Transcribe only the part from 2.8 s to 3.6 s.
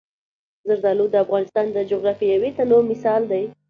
مثال دی.